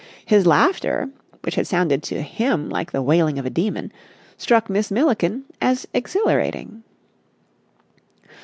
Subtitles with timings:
[0.25, 1.11] His laughter,
[1.43, 3.91] which had sounded to him like the wailing of a demon,
[4.35, 6.81] struck Miss Milliken as exhilarating.